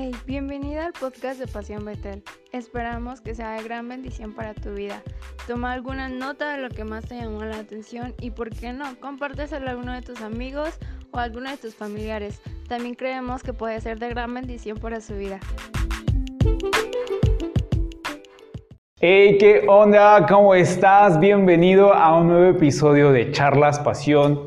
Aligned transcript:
Hey, 0.00 0.14
bienvenida 0.26 0.86
al 0.86 0.92
podcast 0.92 1.40
de 1.40 1.48
Pasión 1.48 1.84
Betel. 1.84 2.22
Esperamos 2.52 3.20
que 3.20 3.34
sea 3.34 3.54
de 3.54 3.64
gran 3.64 3.88
bendición 3.88 4.32
para 4.32 4.54
tu 4.54 4.72
vida. 4.72 5.02
Toma 5.48 5.72
alguna 5.72 6.08
nota 6.08 6.52
de 6.52 6.62
lo 6.62 6.68
que 6.68 6.84
más 6.84 7.06
te 7.06 7.16
llamó 7.16 7.42
la 7.42 7.56
atención 7.56 8.14
y, 8.20 8.30
por 8.30 8.50
qué 8.50 8.72
no, 8.72 8.84
compárteselo 9.00 9.66
a 9.66 9.70
alguno 9.70 9.92
de 9.92 10.02
tus 10.02 10.22
amigos 10.22 10.78
o 11.10 11.18
a 11.18 11.24
alguno 11.24 11.50
de 11.50 11.56
tus 11.56 11.74
familiares. 11.74 12.40
También 12.68 12.94
creemos 12.94 13.42
que 13.42 13.52
puede 13.52 13.80
ser 13.80 13.98
de 13.98 14.10
gran 14.10 14.32
bendición 14.32 14.78
para 14.78 15.00
su 15.00 15.16
vida. 15.16 15.40
Hey, 19.00 19.36
¿qué 19.40 19.64
onda? 19.66 20.24
¿Cómo 20.28 20.54
estás? 20.54 21.18
Bienvenido 21.18 21.92
a 21.92 22.16
un 22.16 22.28
nuevo 22.28 22.56
episodio 22.56 23.10
de 23.10 23.32
Charlas 23.32 23.80
Pasión 23.80 24.46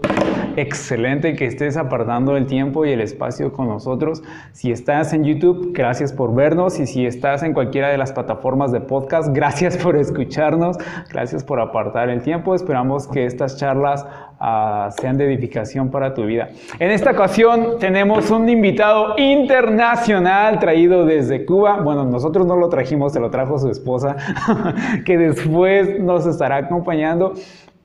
excelente 0.62 1.36
que 1.36 1.46
estés 1.46 1.76
apartando 1.76 2.38
el 2.38 2.46
tiempo 2.46 2.86
y 2.86 2.92
el 2.92 3.02
espacio 3.02 3.52
con 3.52 3.68
nosotros. 3.68 4.24
Si 4.52 4.72
estás 4.72 5.12
en 5.14 5.24
YouTube, 5.24 5.72
gracias 5.74 6.14
por 6.14 6.34
vernos 6.34 6.80
y 6.80 6.88
si 6.88 7.06
estás 7.06 7.44
en 7.44 7.54
cualquiera 7.54 7.90
de 7.90 7.98
las 7.98 8.14
plataformas 8.14 8.72
de 8.72 8.80
podcast, 8.80 9.34
gracias 9.34 9.78
por 9.78 9.96
escucharnos, 9.98 10.78
gracias 11.10 11.44
por 11.44 11.60
apartar 11.60 12.10
el 12.10 12.22
tiempo. 12.22 12.56
Esperamos 12.56 13.08
que 13.08 13.26
estas 13.26 13.58
charlas 13.58 14.06
uh, 14.40 14.92
sean 15.02 15.18
de 15.18 15.26
edificación 15.26 15.90
para 15.90 16.14
tu 16.14 16.26
vida. 16.26 16.50
En 16.80 16.92
esta 16.92 17.12
ocasión 17.12 17.80
tenemos 17.80 18.30
un 18.32 18.48
invitado 18.48 19.16
internacional 19.18 20.60
traído 20.60 21.06
desde 21.06 21.46
Cuba. 21.46 21.82
Bueno, 21.82 22.06
nosotros 22.06 22.46
no 22.46 22.56
lo 22.56 22.70
trajimos, 22.70 23.14
se 23.14 23.20
lo 23.20 23.30
trajo 23.30 23.58
su 23.58 23.70
esposa, 23.70 24.16
que 25.06 25.18
después 25.18 26.00
nos 26.00 26.26
estará 26.26 26.58
acompañando 26.58 27.34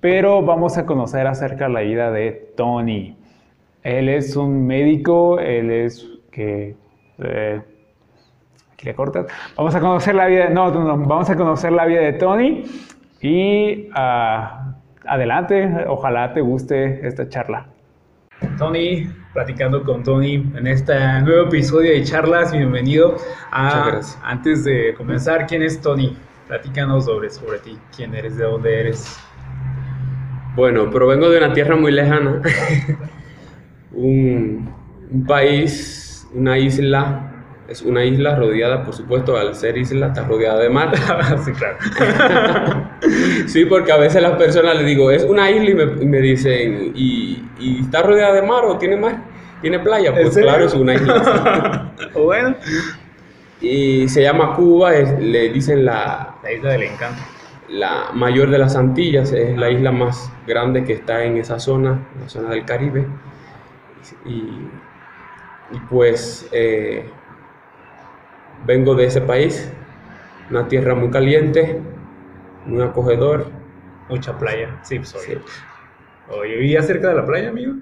pero 0.00 0.42
vamos 0.42 0.78
a 0.78 0.86
conocer 0.86 1.26
acerca 1.26 1.66
de 1.66 1.72
la 1.72 1.80
vida 1.80 2.10
de 2.10 2.52
Tony. 2.56 3.16
Él 3.82 4.08
es 4.08 4.36
un 4.36 4.66
médico, 4.66 5.38
él 5.38 5.70
es 5.70 6.06
que... 6.30 6.76
Eh, 7.18 7.60
aquí 8.74 8.86
le 8.86 8.94
cortas. 8.94 9.26
Vamos 9.56 9.74
a 9.74 9.80
conocer 9.80 10.14
la 10.14 10.26
vida, 10.26 10.50
no, 10.50 10.70
no, 10.70 10.84
no, 10.84 11.06
vamos 11.06 11.30
a 11.30 11.36
conocer 11.36 11.72
la 11.72 11.86
vida 11.86 12.00
de 12.00 12.12
Tony 12.14 12.64
y 13.22 13.88
uh, 13.88 14.74
adelante, 15.06 15.86
ojalá 15.88 16.34
te 16.34 16.42
guste 16.42 17.06
esta 17.06 17.28
charla. 17.28 17.66
Tony, 18.58 19.08
platicando 19.32 19.82
con 19.82 20.02
Tony 20.02 20.34
en 20.34 20.66
este 20.66 20.94
nuevo 21.22 21.46
episodio 21.46 21.92
de 21.92 22.04
charlas, 22.04 22.52
bienvenido. 22.52 23.16
A, 23.50 24.00
antes 24.22 24.64
de 24.64 24.94
comenzar, 24.94 25.46
¿quién 25.46 25.62
es 25.62 25.80
Tony? 25.80 26.14
Platícanos 26.46 27.06
sobre, 27.06 27.30
sobre 27.30 27.58
ti, 27.60 27.78
quién 27.96 28.14
eres, 28.14 28.36
de 28.36 28.44
dónde 28.44 28.80
eres. 28.80 29.18
Bueno, 30.56 30.90
provengo 30.90 31.28
de 31.28 31.36
una 31.36 31.52
tierra 31.52 31.76
muy 31.76 31.92
lejana, 31.92 32.40
un, 33.92 34.74
país, 35.28 36.26
una 36.32 36.56
isla, 36.56 37.30
es 37.68 37.82
una 37.82 38.02
isla 38.06 38.36
rodeada, 38.36 38.82
por 38.82 38.94
supuesto, 38.94 39.36
al 39.36 39.54
ser 39.54 39.76
isla, 39.76 40.06
está 40.06 40.24
rodeada 40.24 40.58
de 40.60 40.70
mar. 40.70 40.92
sí, 41.44 41.52
claro. 41.52 41.76
sí, 43.46 43.66
porque 43.66 43.92
a 43.92 43.98
veces 43.98 44.22
las 44.22 44.32
personas 44.38 44.76
les 44.76 44.86
digo, 44.86 45.10
es 45.10 45.24
una 45.24 45.50
isla 45.50 45.70
y 45.70 46.06
me, 46.06 46.20
dicen, 46.22 46.92
¿y, 46.94 47.44
está 47.82 48.00
rodeada 48.00 48.32
de 48.32 48.42
mar 48.42 48.64
o 48.64 48.78
tiene 48.78 48.96
mar? 48.96 49.24
¿Tiene 49.60 49.78
playa? 49.80 50.14
Pues 50.14 50.38
claro, 50.38 50.64
es 50.64 50.74
una 50.74 50.94
isla. 50.94 51.92
bueno. 52.14 52.56
Y 53.60 54.08
se 54.08 54.22
llama 54.22 54.54
Cuba, 54.54 54.92
le 54.92 55.50
dicen 55.50 55.84
la... 55.84 56.36
La 56.42 56.52
isla 56.52 56.72
del 56.72 56.84
encanto 56.84 57.35
la 57.68 58.10
mayor 58.12 58.50
de 58.50 58.58
las 58.58 58.76
Antillas, 58.76 59.32
es 59.32 59.56
la 59.56 59.70
isla 59.70 59.92
más 59.92 60.32
grande 60.46 60.84
que 60.84 60.92
está 60.92 61.24
en 61.24 61.36
esa 61.36 61.58
zona, 61.58 62.06
la 62.20 62.28
zona 62.28 62.50
del 62.50 62.64
Caribe. 62.64 63.06
Y, 64.24 64.68
pues 65.90 66.48
eh, 66.52 67.04
vengo 68.64 68.94
de 68.94 69.06
ese 69.06 69.20
país, 69.20 69.72
una 70.50 70.68
tierra 70.68 70.94
muy 70.94 71.10
caliente, 71.10 71.80
muy 72.66 72.82
acogedor. 72.82 73.50
Mucha 74.08 74.38
playa, 74.38 74.78
sí, 74.82 74.98
pues 74.98 75.10
sí. 75.10 75.34
¿vivía 76.42 76.82
cerca 76.82 77.08
de 77.08 77.14
la 77.14 77.26
playa, 77.26 77.48
amigo? 77.48 77.74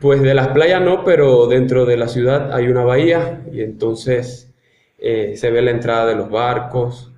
Pues 0.00 0.22
de 0.22 0.34
las 0.34 0.48
playas 0.48 0.82
no, 0.82 1.04
pero 1.04 1.46
dentro 1.46 1.86
de 1.86 1.96
la 1.96 2.08
ciudad 2.08 2.52
hay 2.52 2.68
una 2.68 2.84
bahía 2.84 3.42
y 3.52 3.62
entonces 3.62 4.52
eh, 4.98 5.34
se 5.36 5.50
ve 5.50 5.62
la 5.62 5.70
entrada 5.70 6.06
de 6.06 6.16
los 6.16 6.30
barcos, 6.30 7.11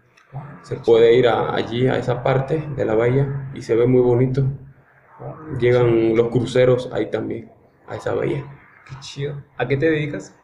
se 0.64 0.76
puede 0.76 1.14
ir 1.14 1.28
allí, 1.28 1.86
a 1.88 1.98
esa 1.98 2.22
parte 2.22 2.66
de 2.74 2.84
la 2.86 2.94
bahía, 2.94 3.50
y 3.54 3.60
se 3.60 3.76
ve 3.76 3.86
muy 3.86 4.00
bonito. 4.00 4.44
Llegan 5.60 6.16
los 6.16 6.28
cruceros 6.28 6.90
ahí 6.92 7.10
también, 7.10 7.52
a 7.86 7.96
esa 7.96 8.14
bahía. 8.14 8.44
Qué 8.88 8.94
chido. 9.00 9.44
¿A 9.58 9.68
qué 9.68 9.76
te 9.76 9.90
dedicas? 9.90 10.34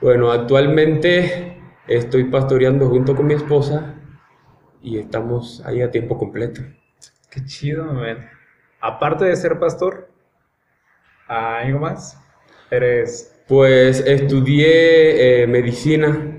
Bueno, 0.00 0.32
actualmente 0.32 1.60
estoy 1.86 2.24
pastoreando 2.24 2.88
junto 2.88 3.14
con 3.14 3.26
mi 3.26 3.34
esposa 3.34 3.94
y 4.80 4.98
estamos 4.98 5.62
ahí 5.66 5.82
a 5.82 5.90
tiempo 5.90 6.16
completo. 6.16 6.62
Qué 7.30 7.44
chido, 7.44 7.84
man. 7.84 8.30
Aparte 8.80 9.26
de 9.26 9.36
ser 9.36 9.58
pastor, 9.58 10.08
¿algo 11.26 11.80
más? 11.80 12.18
Eres... 12.70 13.34
Pues 13.46 14.00
estudié 14.00 15.42
eh, 15.42 15.46
medicina 15.46 16.37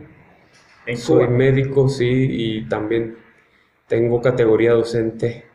soy 0.95 1.27
médico, 1.27 1.89
sí, 1.89 2.27
y 2.29 2.69
también 2.69 3.17
tengo 3.87 4.21
categoría 4.21 4.73
docente. 4.73 5.45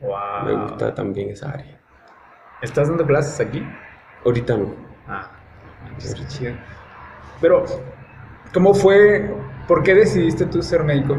Wow. 0.00 0.46
Me 0.46 0.62
gusta 0.64 0.94
también 0.94 1.30
esa 1.30 1.50
área. 1.50 1.80
¿Estás 2.60 2.88
dando 2.88 3.06
clases 3.06 3.38
aquí? 3.40 3.62
Ahorita 4.24 4.56
no. 4.56 4.74
Ah, 5.06 5.30
qué 5.98 6.26
chido. 6.26 6.54
Pero, 7.40 7.64
¿cómo 8.52 8.74
fue? 8.74 9.30
¿Por 9.66 9.82
qué 9.82 9.94
decidiste 9.94 10.46
tú 10.46 10.62
ser 10.62 10.82
médico? 10.84 11.18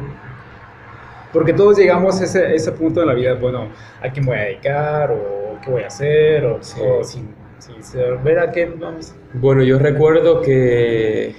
Porque 1.32 1.54
todos 1.54 1.78
llegamos 1.78 2.22
a 2.22 2.26
ese, 2.26 2.54
ese 2.54 2.72
punto 2.72 3.00
de 3.00 3.06
la 3.08 3.14
vida, 3.14 3.34
bueno, 3.34 3.70
¿a 4.02 4.10
quién 4.10 4.26
voy 4.26 4.38
a 4.38 4.42
dedicar? 4.42 5.12
¿O 5.12 5.60
qué 5.64 5.72
voy 5.72 5.84
a 5.84 5.88
hacer? 5.88 6.46
¿O, 6.46 6.62
sin, 6.62 7.34
sin 7.58 7.84
saber 7.84 8.40
a 8.40 8.52
qué 8.52 8.66
vamos? 8.66 9.16
Bueno, 9.34 9.64
yo 9.64 9.80
recuerdo 9.80 10.42
que 10.42 11.36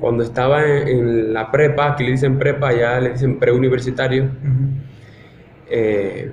cuando 0.00 0.22
estaba 0.22 0.66
en, 0.66 1.32
la 1.32 1.50
prepa, 1.50 1.92
aquí 1.92 2.04
le 2.04 2.12
dicen 2.12 2.38
prepa, 2.38 2.72
ya 2.72 2.98
le 3.00 3.10
dicen 3.10 3.38
preuniversitario, 3.38 4.30
eh, 5.70 6.32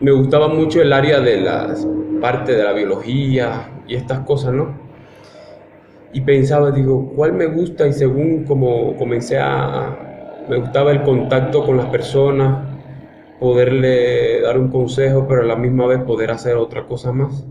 me 0.00 0.10
gustaba 0.12 0.48
mucho 0.48 0.80
el 0.80 0.92
área 0.92 1.20
de 1.20 1.40
las 1.40 1.86
parte 2.20 2.52
de 2.52 2.64
la 2.64 2.72
biología 2.72 3.82
y 3.86 3.94
estas 3.94 4.20
cosas, 4.20 4.52
¿no? 4.52 4.74
Y 6.12 6.20
pensaba, 6.22 6.70
digo, 6.70 7.12
¿cuál 7.14 7.32
me 7.32 7.46
gusta? 7.46 7.86
Y 7.86 7.92
según 7.92 8.44
como 8.44 8.96
comencé 8.96 9.38
a, 9.38 10.44
me 10.48 10.56
gustaba 10.56 10.92
el 10.92 11.02
contacto 11.02 11.64
con 11.64 11.76
las 11.76 11.86
personas, 11.86 12.68
poderle 13.40 14.40
dar 14.40 14.58
un 14.58 14.68
consejo, 14.68 15.26
pero 15.28 15.42
a 15.42 15.44
la 15.44 15.56
misma 15.56 15.86
vez 15.86 16.00
poder 16.04 16.30
hacer 16.30 16.56
otra 16.56 16.86
cosa 16.86 17.12
más 17.12 17.46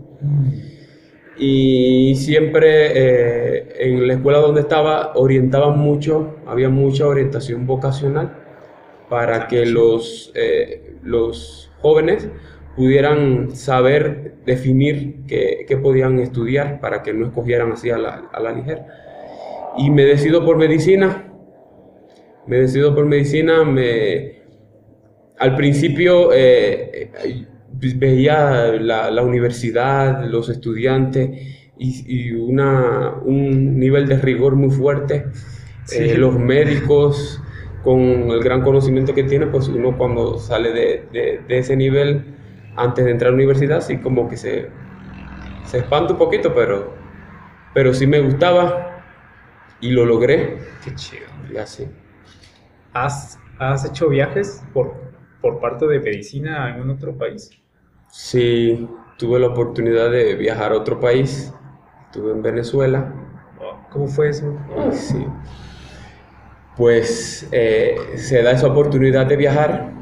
y 1.38 2.14
siempre 2.16 2.92
eh, 2.94 3.68
en 3.80 4.06
la 4.06 4.14
escuela 4.14 4.38
donde 4.38 4.62
estaba 4.62 5.12
orientaban 5.14 5.78
mucho, 5.78 6.36
había 6.46 6.68
mucha 6.68 7.06
orientación 7.06 7.66
vocacional 7.66 8.36
para 9.08 9.46
que 9.48 9.66
los, 9.66 10.32
eh, 10.34 10.96
los 11.02 11.70
jóvenes 11.80 12.28
pudieran 12.74 13.54
saber 13.54 14.34
definir 14.44 15.24
qué, 15.26 15.64
qué, 15.66 15.76
podían 15.76 16.18
estudiar 16.18 16.80
para 16.80 17.02
que 17.02 17.12
no 17.12 17.26
escogieran 17.26 17.72
así 17.72 17.90
a 17.90 17.98
la, 17.98 18.28
a 18.32 18.40
la 18.40 18.52
ligera. 18.52 18.86
Y 19.78 19.90
me 19.90 20.04
decido 20.04 20.44
por 20.44 20.56
medicina, 20.56 21.32
me 22.46 22.58
decido 22.58 22.94
por 22.94 23.06
medicina, 23.06 23.64
me, 23.64 24.42
al 25.38 25.54
principio 25.54 26.30
eh, 26.32 27.10
veía 27.72 28.72
la, 28.72 29.10
la 29.10 29.22
universidad, 29.22 30.24
los 30.24 30.48
estudiantes 30.48 31.30
y, 31.78 32.04
y, 32.06 32.32
una, 32.32 33.14
un 33.22 33.78
nivel 33.78 34.06
de 34.08 34.18
rigor 34.18 34.56
muy 34.56 34.70
fuerte. 34.70 35.26
Eh, 35.92 36.16
los 36.16 36.38
médicos, 36.38 37.40
con 37.84 38.00
el 38.00 38.42
gran 38.42 38.62
conocimiento 38.62 39.14
que 39.14 39.22
tiene, 39.24 39.46
pues 39.46 39.68
uno 39.68 39.96
cuando 39.96 40.38
sale 40.38 40.72
de, 40.72 41.08
de, 41.12 41.40
de, 41.46 41.58
ese 41.58 41.76
nivel, 41.76 42.34
antes 42.74 43.04
de 43.04 43.12
entrar 43.12 43.28
a 43.28 43.30
la 43.30 43.36
universidad, 43.36 43.80
sí 43.80 43.98
como 43.98 44.28
que 44.28 44.36
se, 44.36 44.68
se 45.64 45.78
espanta 45.78 46.14
un 46.14 46.18
poquito, 46.18 46.52
pero, 46.54 46.94
pero 47.74 47.94
sí 47.94 48.06
me 48.06 48.20
gustaba 48.20 49.04
y 49.80 49.90
lo 49.90 50.04
logré. 50.04 50.58
Qué 50.84 50.94
chido. 50.94 51.26
Y 51.52 51.56
así. 51.58 51.86
¿Has, 52.92 53.38
has 53.58 53.84
hecho 53.84 54.08
viajes 54.08 54.64
por, 54.72 55.05
por 55.46 55.60
parte 55.60 55.86
de 55.86 56.00
medicina 56.00 56.64
a 56.64 56.74
algún 56.74 56.90
otro 56.90 57.16
país? 57.16 57.50
Sí, 58.08 58.88
tuve 59.16 59.38
la 59.38 59.46
oportunidad 59.46 60.10
de 60.10 60.34
viajar 60.34 60.72
a 60.72 60.76
otro 60.76 60.98
país. 60.98 61.54
Estuve 62.06 62.32
en 62.32 62.42
Venezuela. 62.42 63.14
¿Cómo 63.92 64.08
fue 64.08 64.30
eso? 64.30 64.58
Sí. 64.90 65.24
Pues 66.76 67.48
eh, 67.52 67.96
se 68.16 68.42
da 68.42 68.50
esa 68.50 68.66
oportunidad 68.66 69.26
de 69.26 69.36
viajar 69.36 69.92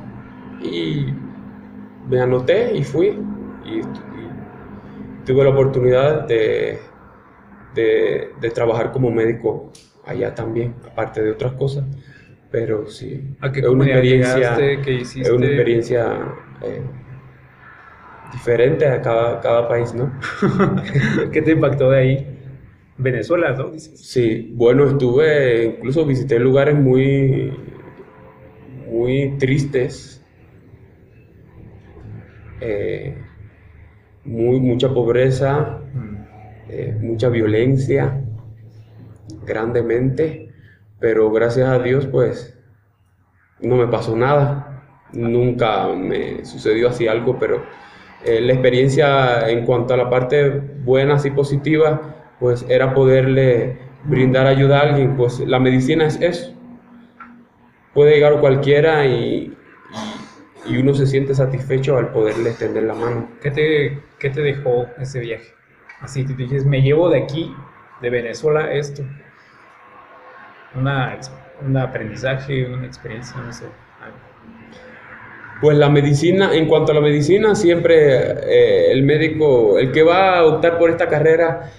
y 0.62 1.12
me 2.08 2.20
anoté 2.20 2.74
y 2.74 2.82
fui. 2.82 3.08
Y, 3.66 3.82
tuve 5.26 5.44
la 5.44 5.50
oportunidad 5.50 6.26
de, 6.26 6.78
de, 7.74 8.30
de 8.40 8.50
trabajar 8.50 8.92
como 8.92 9.10
médico 9.10 9.70
allá 10.06 10.34
también, 10.34 10.74
aparte 10.86 11.22
de 11.22 11.32
otras 11.32 11.52
cosas. 11.52 11.84
Pero 12.54 12.86
sí, 12.86 13.20
¿A 13.40 13.50
qué 13.50 13.58
es 13.58 13.66
una 13.66 13.84
experiencia, 13.84 14.54
eh, 16.62 16.82
diferente 18.32 18.86
a 18.86 19.02
cada, 19.02 19.40
cada 19.40 19.66
país, 19.66 19.92
¿no? 19.92 20.12
¿Qué 21.32 21.42
te 21.42 21.50
impactó 21.50 21.90
de 21.90 21.98
ahí? 21.98 22.38
Venezuela, 22.96 23.50
¿no? 23.54 23.70
Dices. 23.70 23.98
Sí, 23.98 24.52
bueno, 24.54 24.84
estuve, 24.84 25.64
incluso 25.64 26.06
visité 26.06 26.38
lugares 26.38 26.76
muy, 26.76 27.52
muy 28.88 29.36
tristes, 29.36 30.22
eh, 32.60 33.18
muy, 34.24 34.60
mucha 34.60 34.94
pobreza, 34.94 35.80
Mm. 35.92 36.16
eh, 36.70 36.96
mucha 37.00 37.28
violencia, 37.30 38.22
grandemente, 39.44 40.43
pero 41.04 41.30
gracias 41.30 41.68
a 41.68 41.78
Dios, 41.80 42.06
pues, 42.06 42.58
no 43.60 43.76
me 43.76 43.86
pasó 43.86 44.16
nada. 44.16 44.82
Nunca 45.12 45.88
me 45.88 46.44
sucedió 46.46 46.88
así 46.88 47.06
algo, 47.06 47.38
pero 47.38 47.62
eh, 48.24 48.40
la 48.40 48.54
experiencia 48.54 49.48
en 49.50 49.66
cuanto 49.66 49.92
a 49.92 49.98
la 49.98 50.08
parte 50.08 50.48
buena 50.50 51.18
y 51.22 51.30
positiva, 51.30 52.14
pues 52.40 52.64
era 52.70 52.94
poderle 52.94 53.78
brindar 54.04 54.46
ayuda 54.46 54.78
a 54.80 54.82
alguien. 54.84 55.14
Pues 55.14 55.40
la 55.40 55.58
medicina 55.60 56.06
es 56.06 56.18
eso. 56.22 56.54
Puede 57.92 58.14
llegar 58.14 58.40
cualquiera 58.40 59.06
y, 59.06 59.56
y- 60.66 60.76
uno 60.78 60.94
se 60.94 61.06
siente 61.06 61.34
satisfecho 61.34 61.96
al 61.96 62.10
poderle 62.12 62.50
extender 62.50 62.84
la 62.84 62.94
mano. 62.94 63.28
¿Qué 63.40 63.50
te, 63.50 63.98
qué 64.18 64.30
te 64.30 64.40
dejó 64.40 64.86
ese 64.98 65.20
viaje? 65.20 65.52
Así 66.00 66.24
te 66.24 66.34
dices, 66.34 66.64
me 66.64 66.82
llevo 66.82 67.08
de 67.08 67.22
aquí, 67.22 67.54
de 68.02 68.10
Venezuela, 68.10 68.72
esto. 68.72 69.04
Una, 70.76 71.18
un 71.64 71.76
aprendizaje, 71.76 72.66
una 72.66 72.86
experiencia, 72.86 73.36
no 73.40 73.52
sé. 73.52 73.66
Pues 75.60 75.78
la 75.78 75.88
medicina, 75.88 76.54
en 76.54 76.66
cuanto 76.66 76.92
a 76.92 76.94
la 76.94 77.00
medicina, 77.00 77.54
siempre 77.54 77.94
eh, 77.96 78.92
el 78.92 79.02
médico, 79.02 79.78
el 79.78 79.92
que 79.92 80.02
va 80.02 80.38
a 80.38 80.44
optar 80.44 80.78
por 80.78 80.90
esta 80.90 81.08
carrera, 81.08 81.70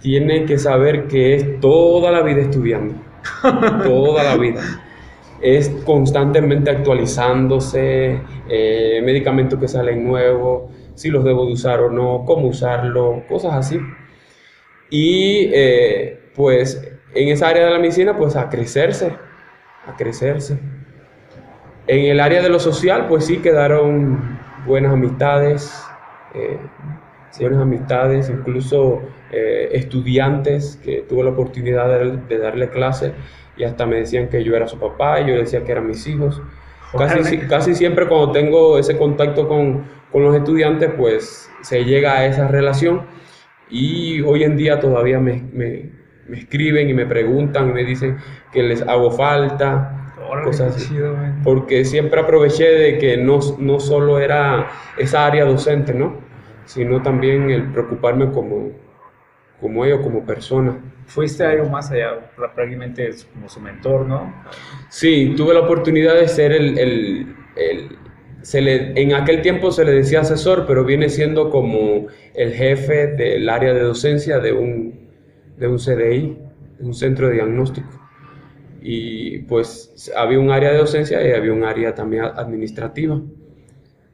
tiene 0.00 0.44
que 0.44 0.58
saber 0.58 1.06
que 1.06 1.34
es 1.34 1.60
toda 1.60 2.10
la 2.10 2.22
vida 2.22 2.42
estudiando, 2.42 2.94
toda 3.84 4.24
la 4.24 4.36
vida. 4.36 4.60
Es 5.40 5.70
constantemente 5.86 6.70
actualizándose, 6.70 8.20
eh, 8.48 9.00
medicamentos 9.04 9.58
que 9.58 9.68
salen 9.68 10.06
nuevos, 10.06 10.70
si 10.94 11.08
los 11.08 11.24
debo 11.24 11.46
de 11.46 11.52
usar 11.52 11.80
o 11.80 11.90
no, 11.90 12.24
cómo 12.26 12.48
usarlo, 12.48 13.22
cosas 13.26 13.54
así. 13.54 13.78
Y 14.90 15.50
eh, 15.54 16.30
pues 16.34 16.99
en 17.14 17.28
esa 17.28 17.48
área 17.48 17.66
de 17.66 17.70
la 17.72 17.78
medicina, 17.78 18.16
pues 18.16 18.36
a 18.36 18.48
crecerse, 18.48 19.18
a 19.84 19.96
crecerse. 19.96 20.60
En 21.86 22.06
el 22.06 22.20
área 22.20 22.42
de 22.42 22.48
lo 22.48 22.58
social, 22.60 23.08
pues 23.08 23.26
sí 23.26 23.42
quedaron 23.42 24.46
buenas 24.64 24.92
amistades, 24.92 25.94
eh, 26.34 26.58
buenas 27.40 27.60
amistades, 27.60 28.28
incluso 28.30 29.02
eh, 29.30 29.70
estudiantes 29.72 30.78
que 30.82 31.02
tuve 31.02 31.24
la 31.24 31.30
oportunidad 31.30 31.88
de, 31.88 32.18
de 32.18 32.38
darle 32.38 32.70
clase 32.70 33.14
y 33.56 33.64
hasta 33.64 33.86
me 33.86 33.96
decían 33.96 34.28
que 34.28 34.44
yo 34.44 34.54
era 34.56 34.68
su 34.68 34.78
papá 34.78 35.20
y 35.20 35.28
yo 35.28 35.34
decía 35.36 35.64
que 35.64 35.72
eran 35.72 35.86
mis 35.86 36.06
hijos. 36.06 36.42
Casi, 36.96 37.46
casi 37.46 37.74
siempre 37.74 38.08
cuando 38.08 38.32
tengo 38.32 38.78
ese 38.78 38.98
contacto 38.98 39.48
con, 39.48 39.88
con 40.12 40.24
los 40.24 40.36
estudiantes, 40.36 40.90
pues 40.96 41.50
se 41.62 41.84
llega 41.84 42.14
a 42.18 42.26
esa 42.26 42.48
relación 42.48 43.06
y 43.68 44.20
hoy 44.22 44.44
en 44.44 44.56
día 44.56 44.80
todavía 44.80 45.20
me, 45.20 45.42
me- 45.52 45.99
me 46.30 46.38
escriben 46.38 46.88
y 46.90 46.94
me 46.94 47.06
preguntan 47.06 47.70
y 47.70 47.72
me 47.74 47.84
dicen 47.84 48.18
que 48.52 48.62
les 48.62 48.82
hago 48.82 49.10
falta, 49.10 50.14
cosas 50.42 50.76
así. 50.76 50.88
chido, 50.88 51.16
porque 51.42 51.84
siempre 51.84 52.20
aproveché 52.20 52.64
de 52.66 52.98
que 52.98 53.16
no, 53.16 53.40
no 53.58 53.80
solo 53.80 54.18
era 54.18 54.68
esa 54.96 55.26
área 55.26 55.44
docente, 55.44 55.94
¿no? 55.94 56.20
Sino 56.64 57.02
también 57.02 57.50
el 57.50 57.72
preocuparme 57.72 58.30
como, 58.32 58.72
como 59.60 59.84
ellos, 59.84 60.00
como 60.02 60.24
persona. 60.24 60.78
Fuiste 61.06 61.44
algo 61.44 61.68
más 61.68 61.90
allá, 61.90 62.30
prácticamente 62.36 63.10
como 63.34 63.48
su 63.48 63.60
mentor, 63.60 64.06
¿no? 64.06 64.32
Sí, 64.88 65.34
tuve 65.36 65.54
la 65.54 65.60
oportunidad 65.60 66.14
de 66.14 66.28
ser 66.28 66.52
el, 66.52 66.78
el- 66.78 67.36
el- 67.56 67.98
se 68.42 68.62
le, 68.62 68.92
en 69.00 69.12
aquel 69.14 69.42
tiempo 69.42 69.70
se 69.70 69.84
le 69.84 69.92
decía 69.92 70.20
asesor, 70.20 70.64
pero 70.66 70.84
viene 70.84 71.10
siendo 71.10 71.50
como 71.50 72.06
el 72.34 72.54
jefe 72.54 73.08
del 73.08 73.48
área 73.50 73.74
de 73.74 73.80
docencia 73.80 74.38
de 74.38 74.52
un, 74.52 74.99
de 75.60 75.68
un 75.68 75.78
CDI, 75.78 76.38
de 76.80 76.84
un 76.86 76.94
centro 76.94 77.28
de 77.28 77.34
diagnóstico. 77.34 77.88
Y 78.82 79.40
pues 79.40 80.10
había 80.16 80.38
un 80.40 80.50
área 80.50 80.72
de 80.72 80.78
docencia 80.78 81.26
y 81.26 81.32
había 81.32 81.52
un 81.52 81.64
área 81.64 81.94
también 81.94 82.24
administrativa. 82.24 83.20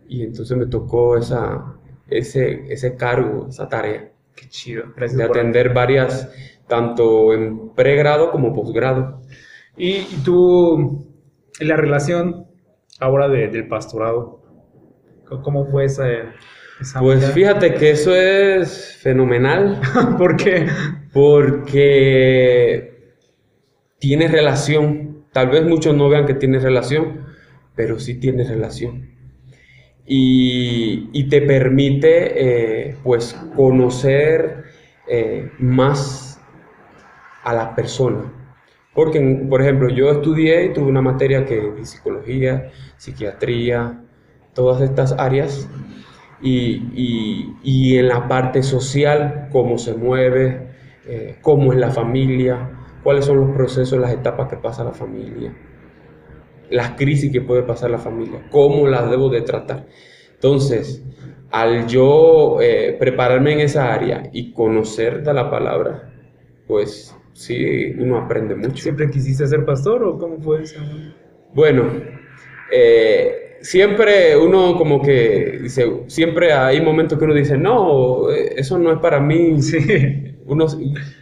Y 0.09 0.23
entonces 0.23 0.57
me 0.57 0.67
tocó 0.67 1.17
esa, 1.17 1.77
ese, 2.09 2.73
ese 2.73 2.97
cargo, 2.97 3.49
esa 3.49 3.69
tarea, 3.69 4.13
Qué 4.35 4.49
chido. 4.49 4.85
Gracias 4.95 5.17
de 5.19 5.25
atender 5.25 5.73
varias, 5.73 6.31
tanto 6.69 7.33
en 7.33 7.71
pregrado 7.71 8.31
como 8.31 8.53
posgrado. 8.53 9.23
Y, 9.77 9.93
y 9.97 10.21
tú, 10.25 11.07
en 11.59 11.69
la 11.69 11.77
relación 11.77 12.47
ahora 13.01 13.29
de- 13.29 13.49
del 13.49 13.67
pastorado, 13.69 14.36
¿cómo- 15.29 15.43
¿cómo 15.43 15.67
fue 15.67 15.85
esa, 15.85 16.07
esa 16.81 17.01
Pues 17.01 17.31
fíjate 17.33 17.75
que 17.75 17.91
eso 17.91 18.15
es 18.15 18.99
fenomenal 19.03 19.81
¿Por 20.19 20.37
qué? 20.37 20.67
porque 21.13 22.95
tiene 23.99 24.29
relación. 24.29 25.25
Tal 25.33 25.49
vez 25.51 25.65
muchos 25.65 25.95
no 25.95 26.09
vean 26.09 26.27
que 26.27 26.35
tiene 26.35 26.59
relación, 26.59 27.27
pero 27.75 27.99
sí 27.99 28.15
tiene 28.15 28.45
relación. 28.45 29.11
Y, 30.07 31.11
y 31.13 31.29
te 31.29 31.43
permite 31.43 32.89
eh, 32.91 32.97
pues 33.03 33.35
conocer 33.57 34.65
eh, 35.09 35.51
más 35.59 36.41
a 37.45 37.53
la 37.55 37.75
persona. 37.75 38.33
Porque, 38.95 39.21
por 39.49 39.61
ejemplo, 39.61 39.91
yo 39.91 40.11
estudié 40.11 40.67
y 40.67 40.73
tuve 40.73 40.87
una 40.89 41.03
materia 41.03 41.45
que 41.45 41.73
es 41.81 41.91
psicología, 41.91 42.71
psiquiatría, 42.97 44.03
todas 44.57 44.83
estas 44.83 45.13
áreas 45.19 45.71
y, 46.43 46.91
y- 46.95 47.59
y 47.63 47.99
en 47.99 48.09
la 48.09 48.29
parte 48.29 48.63
social, 48.63 49.49
cómo 49.53 49.79
se 49.79 49.95
mueve, 49.95 50.69
eh, 51.07 51.39
cómo 51.43 51.73
es 51.73 51.79
la 51.79 51.91
familia, 51.91 52.71
cuáles 53.03 53.27
son 53.27 53.39
los 53.41 53.57
procesos, 53.57 54.01
las 54.01 54.13
etapas 54.13 54.49
que 54.49 54.57
pasa 54.59 54.85
la 54.85 54.93
familia, 54.93 55.55
las 56.71 56.93
crisis 56.93 57.33
que 57.33 57.41
puede 57.41 57.63
pasar 57.63 57.91
la 57.91 57.99
familia, 57.99 58.43
cómo 58.51 58.87
las 58.89 59.09
debo 59.11 59.29
de 59.29 59.43
tratar. 59.43 59.87
Entonces, 60.35 61.03
al 61.51 61.87
yo 61.87 62.59
eh, 62.61 62.97
prepararme 62.99 63.53
en 63.53 63.61
esa 63.61 63.93
área 63.95 64.25
y 64.33 64.53
conocer 64.53 65.23
de 65.23 65.33
la 65.35 65.51
palabra, 65.51 66.13
pues 66.67 67.17
sí, 67.33 67.93
uno 67.99 68.19
aprende 68.19 68.55
mucho. 68.57 68.83
¿Siempre 68.83 69.11
quisiste 69.11 69.47
ser 69.47 69.65
pastor 69.65 70.03
o 70.05 70.19
cómo 70.19 70.39
fue 70.41 70.63
eso? 70.63 70.81
Bueno, 71.53 71.85
eh, 72.73 73.46
siempre 73.63 74.37
uno 74.37 74.77
como 74.77 75.03
que 75.03 75.59
dice, 75.63 76.03
siempre 76.09 76.53
hay 76.53 76.81
momentos 76.81 77.19
que 77.19 77.25
uno 77.25 77.35
dice, 77.35 77.59
no, 77.59 78.31
eso 78.31 78.79
no 78.79 78.93
es 78.93 78.99
para 78.99 79.21
mí. 79.21 79.57
Sí. 79.63 79.79
Uno, 80.49 80.67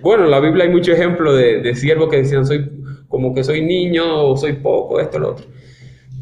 bueno, 0.02 0.24
en 0.24 0.30
la 0.30 0.38
Biblia 0.40 0.64
hay 0.64 0.70
mucho 0.70 0.92
ejemplo 0.92 1.32
de, 1.32 1.60
de 1.62 1.74
siervos 1.74 2.10
que 2.10 2.18
decían, 2.18 2.44
soy 2.44 2.70
como 3.08 3.34
que 3.34 3.42
soy 3.42 3.62
niño 3.62 4.04
o 4.28 4.36
soy 4.36 4.54
poco, 4.54 5.00
esto, 5.00 5.18
lo 5.18 5.30
otro. 5.30 5.46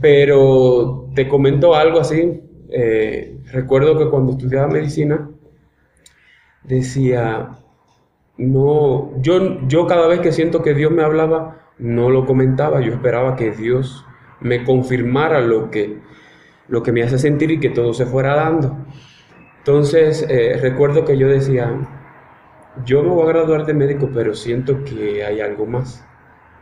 Pero 0.00 1.08
te 1.14 1.28
comento 1.28 1.74
algo 1.74 2.00
así. 2.00 2.40
eh, 2.70 3.38
recuerdo 3.52 3.98
que 3.98 4.08
cuando 4.10 4.32
estudiaba 4.32 4.68
medicina, 4.68 5.30
decía, 6.64 7.58
no, 8.38 9.12
yo, 9.22 9.66
yo 9.68 9.86
cada 9.86 10.06
vez 10.08 10.20
que 10.20 10.32
siento 10.32 10.62
que 10.62 10.74
Dios 10.74 10.92
me 10.92 11.02
hablaba, 11.02 11.72
no 11.78 12.10
lo 12.10 12.26
comentaba, 12.26 12.80
yo 12.80 12.92
esperaba 12.92 13.36
que 13.36 13.52
Dios 13.52 14.04
me 14.42 14.64
confirmara 14.64 15.40
lo 15.40 15.70
que, 15.70 16.02
lo 16.68 16.82
que 16.82 16.92
me 16.92 17.02
hace 17.02 17.18
sentir 17.18 17.50
y 17.52 17.60
que 17.60 17.70
todo 17.70 17.94
se 17.94 18.06
fuera 18.06 18.34
dando. 18.36 18.86
Entonces, 19.58 20.26
eh, 20.28 20.58
recuerdo 20.62 21.04
que 21.04 21.18
yo 21.18 21.28
decía, 21.28 21.72
yo 22.84 23.02
me 23.02 23.10
voy 23.10 23.24
a 23.24 23.28
graduar 23.28 23.66
de 23.66 23.74
médico, 23.74 24.10
pero 24.12 24.34
siento 24.34 24.84
que 24.84 25.24
hay 25.24 25.40
algo 25.40 25.66
más, 25.66 26.08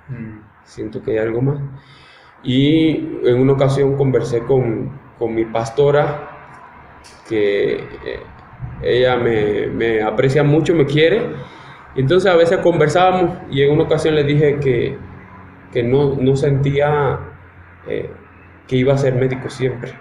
Mm. 0.09 0.41
siento 0.65 1.03
que 1.03 1.13
hay 1.13 1.19
algo 1.19 1.43
más. 1.43 1.61
Y 2.43 3.21
en 3.25 3.41
una 3.41 3.53
ocasión 3.55 3.97
conversé 3.97 4.45
con, 4.45 5.01
con 5.19 5.35
mi 5.35 5.45
pastora, 5.47 6.29
que 7.29 7.75
eh, 8.05 8.21
ella 8.83 9.17
me, 9.17 9.69
me 9.69 10.03
aprecia 10.03 10.43
mucho, 10.43 10.75
me 10.75 10.87
quiere, 10.87 11.23
entonces 11.95 12.31
a 12.31 12.37
veces 12.37 12.59
conversábamos 12.61 13.39
y 13.51 13.63
en 13.63 13.73
una 13.73 13.85
ocasión 13.85 14.15
le 14.15 14.25
dije 14.25 14.61
que, 14.61 14.99
que 15.73 15.83
no, 15.83 16.17
no 16.17 16.37
sentía 16.37 17.30
eh, 17.87 18.11
que 18.67 18.77
iba 18.77 18.95
a 18.95 18.99
ser 18.99 19.15
médico 19.15 19.51
siempre. 19.51 19.93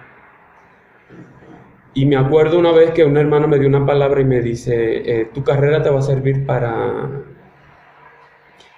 Y 1.94 2.06
me 2.06 2.16
acuerdo 2.16 2.60
una 2.60 2.72
vez 2.72 2.92
que 2.92 3.04
una 3.04 3.20
hermana 3.20 3.48
me 3.48 3.58
dio 3.58 3.68
una 3.68 3.86
palabra 3.86 4.22
y 4.22 4.26
me 4.26 4.42
dice, 4.42 5.22
eh, 5.22 5.26
tu 5.34 5.44
carrera 5.44 5.82
te 5.82 5.90
va 5.90 6.00
a 6.00 6.04
servir 6.04 6.46
para, 6.46 7.10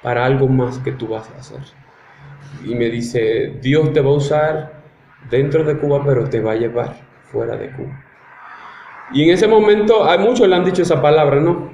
para 0.02 0.26
algo 0.26 0.48
más 0.48 0.80
que 0.80 0.94
tú 0.94 1.08
vas 1.08 1.30
a 1.30 1.40
hacer. 1.40 1.60
Y 2.66 2.76
me 2.76 2.90
dice, 2.90 3.58
Dios 3.62 3.92
te 3.94 4.02
va 4.02 4.12
a 4.12 4.16
usar 4.16 4.84
dentro 5.30 5.64
de 5.64 5.78
Cuba, 5.78 6.04
pero 6.06 6.30
te 6.30 6.40
va 6.40 6.54
a 6.54 6.56
llevar 6.56 6.96
fuera 7.24 7.58
de 7.58 7.72
Cuba. 7.72 8.04
Y 9.14 9.24
en 9.24 9.32
ese 9.32 9.48
momento, 9.48 10.10
hay 10.10 10.20
muchos 10.20 10.48
le 10.48 10.56
han 10.56 10.64
dicho 10.64 10.84
esa 10.84 11.02
palabra, 11.02 11.40
¿no? 11.42 11.72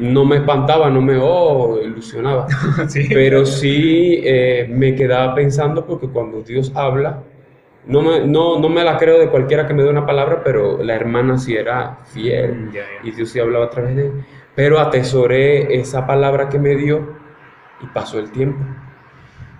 No 0.00 0.24
me 0.24 0.36
espantaba, 0.36 0.90
no 0.90 1.00
me 1.00 1.18
oh, 1.20 1.78
ilusionaba. 1.82 2.46
Pero 3.10 3.44
sí 3.44 4.20
eh, 4.24 4.66
me 4.70 4.94
quedaba 4.94 5.34
pensando 5.34 5.86
porque 5.86 6.08
cuando 6.08 6.42
Dios 6.42 6.72
habla, 6.74 7.22
no 7.86 8.02
me, 8.02 8.26
no, 8.26 8.58
no 8.58 8.68
me 8.68 8.84
la 8.84 8.96
creo 8.96 9.18
de 9.18 9.28
cualquiera 9.28 9.66
que 9.66 9.74
me 9.74 9.82
dé 9.82 9.88
una 9.88 10.04
palabra, 10.04 10.42
pero 10.44 10.82
la 10.82 10.94
hermana 10.94 11.38
sí 11.38 11.56
era 11.56 11.98
fiel 12.04 12.54
Mm, 12.54 13.06
y 13.06 13.10
Dios 13.12 13.30
sí 13.30 13.40
hablaba 13.40 13.66
a 13.66 13.70
través 13.70 13.96
de 13.96 14.06
él. 14.06 14.24
Pero 14.54 14.78
atesoré 14.78 15.78
esa 15.80 16.06
palabra 16.06 16.48
que 16.48 16.58
me 16.58 16.76
dio 16.76 17.16
y 17.82 17.86
pasó 17.86 18.18
el 18.18 18.30
tiempo. 18.30 18.62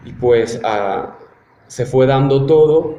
Y 0.04 0.12
pues 0.12 0.60
ah, 0.64 1.18
se 1.66 1.86
fue 1.86 2.06
dando 2.06 2.46
todo, 2.46 2.98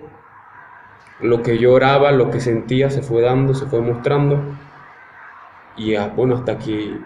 lo 1.20 1.44
que 1.44 1.58
yo 1.58 1.74
oraba, 1.74 2.12
lo 2.12 2.32
que 2.32 2.40
sentía, 2.40 2.90
se 2.90 3.02
fue 3.02 3.22
dando, 3.22 3.54
se 3.54 3.66
fue 3.68 3.82
mostrando. 3.82 4.40
Y 5.78 5.96
ah, 5.96 6.12
bueno, 6.16 6.36
hasta 6.36 6.54
aquí 6.54 6.98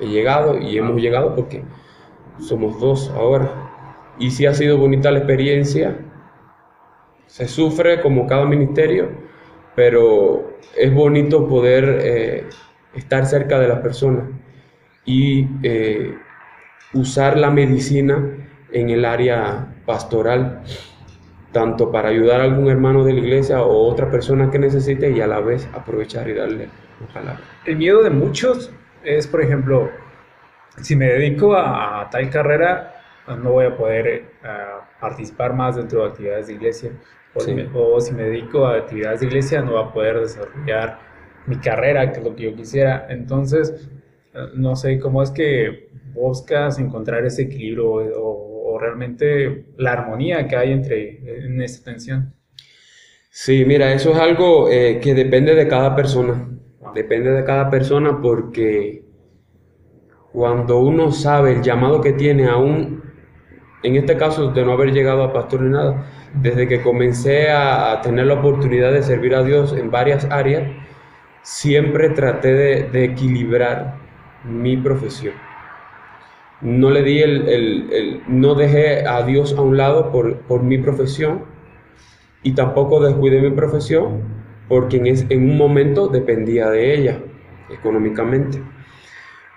he 0.00 0.06
llegado 0.06 0.58
y 0.58 0.78
hemos 0.78 1.00
llegado 1.00 1.34
porque 1.34 1.62
somos 2.38 2.80
dos 2.80 3.10
ahora. 3.14 3.70
Y 4.18 4.30
sí 4.30 4.46
ha 4.46 4.54
sido 4.54 4.78
bonita 4.78 5.10
la 5.10 5.18
experiencia. 5.18 5.96
Se 7.26 7.46
sufre 7.46 8.00
como 8.00 8.26
cada 8.26 8.44
ministerio, 8.44 9.10
pero 9.76 10.58
es 10.76 10.92
bonito 10.92 11.46
poder 11.48 11.98
eh, 12.02 12.44
estar 12.94 13.26
cerca 13.26 13.58
de 13.58 13.68
las 13.68 13.80
personas 13.80 14.24
y 15.04 15.46
eh, 15.62 16.14
usar 16.92 17.38
la 17.38 17.50
medicina 17.50 18.36
en 18.72 18.90
el 18.90 19.04
área 19.04 19.74
pastoral, 19.86 20.62
tanto 21.52 21.90
para 21.90 22.08
ayudar 22.08 22.40
a 22.40 22.44
algún 22.44 22.68
hermano 22.68 23.04
de 23.04 23.12
la 23.12 23.20
iglesia 23.20 23.62
o 23.62 23.88
otra 23.88 24.10
persona 24.10 24.50
que 24.50 24.58
necesite 24.58 25.10
y 25.10 25.20
a 25.20 25.26
la 25.26 25.40
vez 25.40 25.68
aprovechar 25.72 26.28
y 26.28 26.34
darle 26.34 26.68
una 27.00 27.12
palabra. 27.12 27.40
El 27.64 27.76
miedo 27.76 28.02
de 28.02 28.10
muchos 28.10 28.72
es, 29.04 29.26
por 29.26 29.42
ejemplo, 29.42 29.90
si 30.82 30.96
me 30.96 31.06
dedico 31.06 31.54
a, 31.54 32.02
a 32.02 32.10
tal 32.10 32.30
carrera, 32.30 32.94
no 33.28 33.52
voy 33.52 33.66
a 33.66 33.76
poder 33.76 34.06
eh, 34.08 34.24
participar 35.00 35.54
más 35.54 35.76
dentro 35.76 36.02
de 36.02 36.08
actividades 36.10 36.46
de 36.48 36.54
iglesia. 36.54 36.92
O, 37.34 37.40
Sí. 37.40 37.54
me- 37.54 37.68
o 37.74 38.00
si 38.00 38.12
me 38.12 38.24
dedico 38.24 38.66
a 38.66 38.76
actividades 38.76 39.20
de 39.20 39.26
iglesia, 39.26 39.62
no 39.62 39.72
voy 39.72 39.84
a 39.84 39.92
poder 39.92 40.20
desarrollar 40.20 40.98
mi 41.46 41.56
carrera, 41.56 42.12
que 42.12 42.18
es 42.18 42.24
lo 42.24 42.34
que 42.34 42.44
yo 42.44 42.54
quisiera. 42.56 43.06
Entonces, 43.08 43.88
eh, 44.34 44.38
no 44.54 44.76
sé 44.76 44.98
cómo 44.98 45.22
es 45.22 45.30
que 45.30 45.90
buscas 46.12 46.78
encontrar 46.78 47.24
ese 47.24 47.42
equilibrio 47.42 47.88
o, 47.90 48.74
o 48.74 48.78
realmente 48.78 49.66
la 49.76 49.92
armonía 49.92 50.46
que 50.48 50.56
hay 50.56 50.72
entre 50.72 51.44
en 51.46 51.62
esta 51.62 51.90
tensión. 51.90 52.34
Sí, 53.30 53.64
mira, 53.64 53.92
eso 53.92 54.10
es 54.12 54.18
algo 54.18 54.68
eh, 54.70 54.98
que 55.00 55.14
depende 55.14 55.54
de 55.54 55.68
cada 55.68 55.94
persona. 55.94 56.48
Depende 56.94 57.30
de 57.30 57.44
cada 57.44 57.70
persona 57.70 58.20
porque 58.20 59.04
cuando 60.32 60.78
uno 60.78 61.10
sabe 61.12 61.52
el 61.54 61.62
llamado 61.62 62.00
que 62.00 62.12
tiene 62.12 62.46
aún, 62.48 63.02
en 63.82 63.96
este 63.96 64.16
caso 64.16 64.50
de 64.52 64.64
no 64.64 64.72
haber 64.72 64.92
llegado 64.92 65.24
a 65.24 65.32
pastor 65.32 65.62
ni 65.62 65.70
nada, 65.70 66.06
desde 66.34 66.68
que 66.68 66.82
comencé 66.82 67.50
a, 67.50 68.00
tener 68.02 68.26
la 68.26 68.34
oportunidad 68.34 68.92
de 68.92 69.02
servir 69.02 69.34
a 69.34 69.42
Dios 69.42 69.72
en 69.72 69.90
varias 69.90 70.26
áreas, 70.30 70.70
siempre 71.42 72.10
traté 72.10 72.54
de, 72.54 72.82
de 72.90 73.04
equilibrar 73.04 73.96
mi 74.44 74.76
profesión. 74.76 75.34
No 76.60 76.90
le 76.90 77.02
di 77.02 77.20
el, 77.22 77.48
el- 77.48 77.92
el- 77.92 78.22
no 78.28 78.54
dejé 78.54 79.06
a 79.06 79.22
Dios 79.22 79.54
a 79.56 79.62
un 79.62 79.76
lado 79.76 80.12
por, 80.12 80.40
por 80.42 80.62
mi 80.62 80.76
profesión 80.78 81.44
y 82.42 82.52
tampoco 82.54 83.00
descuidé 83.00 83.40
mi 83.40 83.50
profesión 83.50 84.39
porque 84.70 84.98
en, 84.98 85.08
es- 85.08 85.26
en 85.30 85.50
un 85.50 85.58
momento 85.58 86.08
dependía 86.08 86.70
de 86.70 86.94
ella 86.96 87.20
económicamente. 87.70 88.62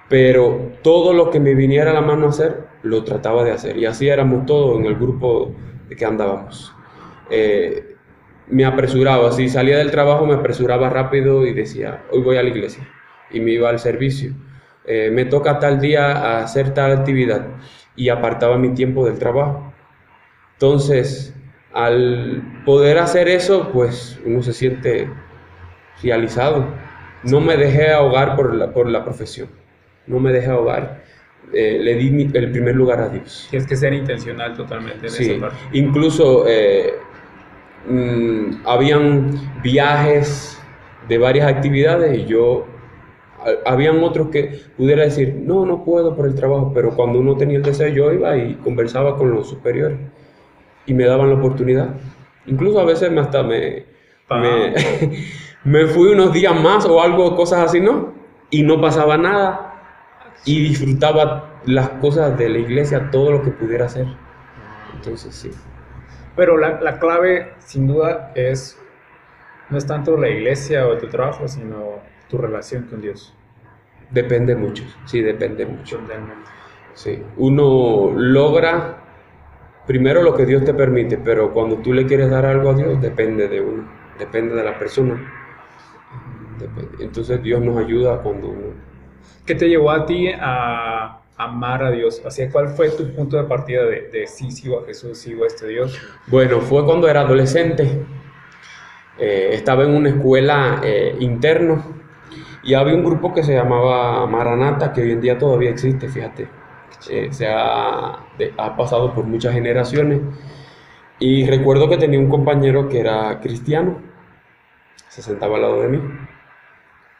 Pero 0.09 0.73
todo 0.83 1.13
lo 1.13 1.29
que 1.29 1.39
me 1.39 1.55
viniera 1.55 1.91
a 1.91 1.93
la 1.93 2.01
mano 2.01 2.27
a 2.27 2.29
hacer, 2.29 2.65
lo 2.83 3.03
trataba 3.03 3.43
de 3.43 3.51
hacer. 3.51 3.77
Y 3.77 3.85
así 3.85 4.09
éramos 4.09 4.45
todos 4.45 4.79
en 4.79 4.85
el 4.85 4.95
grupo 4.95 5.55
que 5.97 6.05
andábamos. 6.05 6.73
Eh, 7.29 7.95
me 8.47 8.65
apresuraba, 8.65 9.31
si 9.31 9.47
salía 9.49 9.77
del 9.77 9.91
trabajo 9.91 10.25
me 10.25 10.33
apresuraba 10.35 10.89
rápido 10.89 11.45
y 11.47 11.53
decía, 11.53 12.03
hoy 12.11 12.21
voy 12.21 12.37
a 12.37 12.43
la 12.43 12.49
iglesia. 12.49 12.87
Y 13.31 13.39
me 13.39 13.51
iba 13.51 13.69
al 13.69 13.79
servicio. 13.79 14.33
Eh, 14.85 15.09
me 15.11 15.25
toca 15.25 15.59
tal 15.59 15.79
día 15.79 16.39
hacer 16.43 16.73
tal 16.73 16.91
actividad. 16.91 17.47
Y 17.95 18.09
apartaba 18.09 18.57
mi 18.57 18.73
tiempo 18.73 19.05
del 19.05 19.17
trabajo. 19.17 19.73
Entonces, 20.53 21.35
al 21.73 22.41
poder 22.65 22.97
hacer 22.99 23.27
eso, 23.27 23.69
pues 23.71 24.19
uno 24.25 24.41
se 24.43 24.53
siente 24.53 25.09
realizado. 26.01 26.65
No 27.23 27.39
me 27.39 27.57
dejé 27.57 27.91
ahogar 27.91 28.35
por 28.35 28.53
la, 28.53 28.71
por 28.71 28.89
la 28.89 29.03
profesión. 29.03 29.49
No 30.07 30.19
me 30.19 30.31
dejé 30.31 30.49
ahogar. 30.51 31.01
Eh, 31.53 31.79
le 31.81 31.95
di 31.95 32.09
mi- 32.09 32.29
el 32.33 32.51
primer 32.51 32.75
lugar 32.75 32.99
a 33.01 33.09
Dios. 33.09 33.47
Tienes 33.49 33.67
que 33.67 33.75
ser 33.75 33.93
intencional 33.93 34.55
totalmente 34.55 35.07
en 35.07 35.11
Sí, 35.11 35.31
esa 35.31 35.41
parte. 35.41 35.57
incluso 35.73 36.45
eh, 36.47 36.93
mm, 37.89 38.65
habían 38.65 39.61
viajes 39.61 40.59
de 41.07 41.17
varias 41.17 41.47
actividades 41.47 42.17
y 42.17 42.25
yo, 42.25 42.65
habían 43.65 44.01
otros 44.03 44.29
que 44.29 44.61
pudiera 44.77 45.03
decir, 45.03 45.35
no, 45.43 45.65
no 45.65 45.83
puedo 45.83 46.15
por 46.15 46.25
el 46.25 46.33
trabajo, 46.35 46.71
pero 46.73 46.91
cuando 46.95 47.19
uno 47.19 47.35
tenía 47.35 47.57
el 47.57 47.63
deseo 47.63 47.89
yo 47.89 48.13
iba 48.13 48.37
y 48.37 48.55
conversaba 48.55 49.17
con 49.17 49.31
los 49.31 49.49
superiores 49.49 49.97
y 50.85 50.93
me 50.93 51.05
daban 51.05 51.29
la 51.29 51.35
oportunidad. 51.35 51.89
Incluso 52.45 52.79
a 52.79 52.85
veces 52.85 53.11
me 53.11 53.21
hasta 53.21 53.43
me, 53.43 53.85
me, 54.29 54.73
me 55.63 55.87
fui 55.87 56.09
unos 56.09 56.33
días 56.33 56.59
más 56.59 56.85
o 56.85 57.01
algo, 57.01 57.35
cosas 57.35 57.59
así, 57.65 57.79
¿no? 57.79 58.13
Y 58.49 58.63
no 58.63 58.79
pasaba 58.81 59.17
nada 59.17 59.73
y 60.45 60.61
disfrutaba 60.67 61.61
las 61.65 61.89
cosas 61.89 62.37
de 62.37 62.49
la 62.49 62.57
iglesia, 62.57 63.09
todo 63.11 63.31
lo 63.31 63.41
que 63.41 63.51
pudiera 63.51 63.85
hacer. 63.85 64.05
Entonces, 64.93 65.33
sí. 65.33 65.51
Pero 66.35 66.57
la, 66.57 66.81
la 66.81 66.99
clave, 66.99 67.53
sin 67.59 67.87
duda, 67.87 68.31
es 68.35 68.79
no 69.69 69.77
es 69.77 69.87
tanto 69.87 70.17
la 70.17 70.29
iglesia 70.29 70.87
o 70.87 70.97
tu 70.97 71.07
trabajo, 71.07 71.47
sino 71.47 71.99
tu 72.29 72.37
relación 72.37 72.83
con 72.83 73.01
Dios. 73.01 73.33
Depende 74.11 74.55
mucho, 74.55 74.83
sí, 75.05 75.21
depende 75.21 75.65
mucho. 75.65 75.97
Totalmente. 75.97 76.49
Sí. 76.93 77.23
Uno 77.37 78.11
logra 78.15 79.02
primero 79.85 80.21
lo 80.21 80.33
que 80.35 80.45
Dios 80.45 80.63
te 80.63 80.73
permite, 80.73 81.17
pero 81.17 81.51
cuando 81.53 81.77
tú 81.77 81.93
le 81.93 82.05
quieres 82.05 82.29
dar 82.29 82.45
algo 82.45 82.71
a 82.71 82.73
Dios, 82.73 83.01
depende 83.01 83.47
de 83.47 83.61
uno, 83.61 83.89
depende 84.17 84.55
de 84.55 84.63
la 84.63 84.77
persona. 84.77 85.21
Entonces 86.99 87.41
Dios 87.43 87.61
nos 87.61 87.77
ayuda 87.77 88.21
cuando 88.21 88.49
uno... 88.49 88.93
¿Qué 89.45 89.55
te 89.55 89.67
llevó 89.67 89.91
a 89.91 90.05
ti 90.05 90.29
a 90.29 91.19
amar 91.35 91.83
a 91.83 91.91
Dios? 91.91 92.21
Hacia 92.25 92.49
cuál 92.49 92.69
fue 92.69 92.89
tu 92.89 93.13
punto 93.13 93.35
de 93.35 93.43
partida 93.43 93.83
de, 93.83 94.09
de 94.09 94.27
sí, 94.27 94.51
sigo 94.51 94.79
a 94.79 94.85
Jesús, 94.85 95.17
sigo 95.17 95.43
a 95.43 95.47
este 95.47 95.67
Dios? 95.67 95.99
Bueno, 96.27 96.61
fue 96.61 96.85
cuando 96.85 97.09
era 97.09 97.21
adolescente. 97.21 98.05
Eh, 99.19 99.49
estaba 99.51 99.83
en 99.83 99.91
una 99.91 100.09
escuela 100.09 100.81
eh, 100.83 101.15
interno 101.19 101.83
y 102.63 102.73
había 102.73 102.95
un 102.95 103.03
grupo 103.03 103.33
que 103.33 103.43
se 103.43 103.53
llamaba 103.53 104.25
Maranata, 104.25 104.91
que 104.93 105.01
hoy 105.01 105.11
en 105.11 105.21
día 105.21 105.37
todavía 105.37 105.69
existe, 105.69 106.07
fíjate. 106.07 106.47
Eh, 107.09 107.29
se 107.31 107.47
ha, 107.47 108.19
ha 108.57 108.77
pasado 108.77 109.13
por 109.13 109.25
muchas 109.25 109.53
generaciones. 109.53 110.21
Y 111.19 111.45
recuerdo 111.45 111.89
que 111.89 111.97
tenía 111.97 112.19
un 112.19 112.29
compañero 112.29 112.89
que 112.89 112.99
era 112.99 113.39
cristiano, 113.39 113.97
se 115.09 115.21
sentaba 115.21 115.55
al 115.55 115.61
lado 115.61 115.81
de 115.81 115.89
mí. 115.89 115.99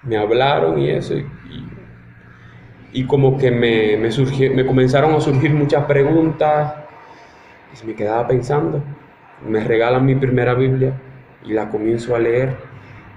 Me 0.03 0.17
hablaron 0.17 0.79
y 0.79 0.89
eso, 0.89 1.15
y, 2.91 3.05
como 3.05 3.37
que 3.37 3.49
me, 3.51 3.97
me, 3.97 4.09
me 4.49 4.65
comenzaron 4.65 5.13
a 5.13 5.19
surgir 5.21 5.51
muchas 5.53 5.85
preguntas 5.85 6.73
y 7.81 7.87
me 7.87 7.95
quedaba 7.95 8.27
pensando. 8.27 8.83
Me 9.47 9.63
regalan 9.63 10.05
mi 10.05 10.15
primera 10.15 10.53
Biblia 10.53 10.93
y 11.43 11.53
la 11.53 11.69
comienzo 11.69 12.15
a 12.15 12.19
leer 12.19 12.55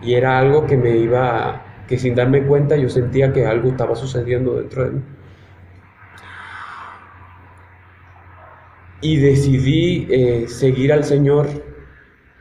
y 0.03 0.15
era 0.15 0.39
algo 0.39 0.67
que 0.67 0.77
me 0.77 0.97
iba, 0.97 1.63
que 1.89 1.99
sin 1.99 2.15
darme 2.15 2.43
cuenta 2.43 2.77
yo 2.77 2.89
sentía 2.89 3.33
que 3.33 3.47
algo 3.47 3.71
estaba 3.71 3.97
sucediendo 3.97 4.55
dentro 4.59 4.85
de 4.85 4.91
mí. 4.93 5.03
Y 9.01 9.19
decidí 9.19 10.07
eh, 10.11 10.49
seguir 10.49 10.93
al 10.93 11.05
Señor 11.05 11.49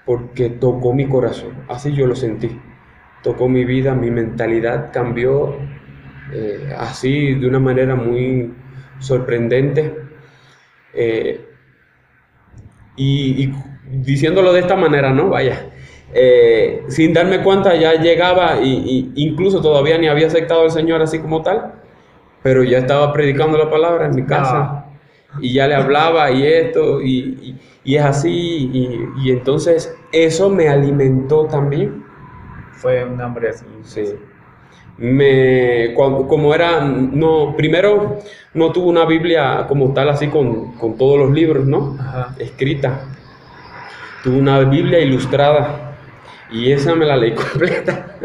porque 0.06 0.50
tocó 0.50 0.94
mi 0.94 1.08
corazón, 1.08 1.66
así 1.68 1.94
yo 1.94 2.08
lo 2.08 2.16
sentí. 2.16 2.60
Tocó 3.24 3.50
mi 3.50 3.66
vida, 3.66 3.96
mi 3.96 4.12
mentalidad 4.12 4.92
cambió 4.94 5.58
eh, 6.32 6.74
así 6.78 7.34
de 7.34 7.48
una 7.48 7.60
manera 7.60 7.96
muy 7.96 8.54
sorprendente. 9.00 9.96
Eh, 10.94 11.46
y, 12.96 13.44
y 13.44 13.54
diciéndolo 13.90 14.54
de 14.54 14.62
esta 14.62 14.76
manera, 14.76 15.12
¿no? 15.12 15.30
Vaya, 15.30 15.70
sin 16.88 17.14
darme 17.14 17.44
cuenta 17.44 17.76
ya 17.76 17.96
llegaba 17.96 18.62
y, 18.62 19.12
incluso 19.16 19.62
todavía 19.62 19.98
ni 19.98 20.08
había 20.08 20.28
aceptado 20.28 20.62
al 20.62 20.72
Señor 20.72 21.02
así 21.02 21.20
como 21.20 21.42
tal, 21.42 21.74
pero 22.42 22.64
ya 22.64 22.78
estaba 22.78 23.12
predicando 23.12 23.58
la 23.58 23.70
palabra 23.70 24.06
en 24.06 24.16
mi 24.16 24.24
casa. 24.24 24.85
Y 25.42 25.54
ya 25.54 25.68
le 25.68 25.75
hablaba 25.75 26.32
y 26.32 26.46
esto 26.46 27.01
y, 27.01 27.58
y 27.86 27.96
es 27.96 28.04
así 28.04 28.70
y, 29.24 29.32
entonces 29.32 29.96
eso 30.12 30.50
me 30.50 30.68
alimentó 30.68 31.46
también. 31.46 32.04
Fue 32.74 33.06
un 33.06 33.22
hambre 33.22 33.50
así. 33.50 33.65
Sí. 33.84 34.15
Me, 34.98 35.94
como 35.94 36.54
era, 36.54 36.82
no, 36.82 37.54
primero 37.56 38.20
no 38.54 38.72
tuve 38.72 38.88
una 38.88 39.06
Biblia 39.06 39.65
como 39.68 39.94
tal 39.94 40.10
así 40.10 40.27
con, 40.27 40.74
con 40.74 40.98
todos 40.98 41.20
los 41.20 41.32
libros, 41.32 41.65
¿no? 41.65 41.98
Escrita. 42.39 43.01
Tuve 44.24 44.39
una 44.39 44.62
Biblia 44.62 45.00
ilustrada 45.00 45.98
y 46.51 46.72
esa 46.72 46.96
me 46.96 47.06
la 47.06 47.18
leí 47.18 47.32
completa. 47.36 48.18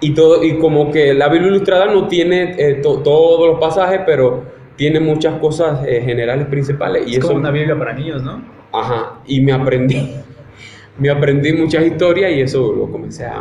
y, 0.00 0.12
todo, 0.14 0.44
y 0.44 0.58
como 0.58 0.90
que 0.90 1.14
la 1.14 1.28
Biblia 1.28 1.48
ilustrada 1.48 1.86
no 1.86 2.06
tiene 2.06 2.54
eh, 2.58 2.74
todos 2.82 3.46
los 3.46 3.58
pasajes, 3.58 4.00
pero 4.04 4.57
tiene 4.78 5.00
muchas 5.00 5.38
cosas 5.40 5.84
eh, 5.86 6.00
generales 6.00 6.46
principales. 6.46 7.02
Es 7.04 7.16
y 7.16 7.20
como 7.20 7.34
una 7.34 7.50
Biblia 7.50 7.76
para 7.76 7.92
niños, 7.92 8.22
¿no? 8.22 8.40
Ajá, 8.72 9.18
y 9.26 9.40
me 9.40 9.52
aprendí, 9.52 10.14
me 10.98 11.10
aprendí 11.10 11.52
muchas 11.52 11.84
historias 11.84 12.30
y 12.32 12.40
eso 12.40 12.72
lo 12.72 12.90
comencé 12.90 13.26
a... 13.26 13.40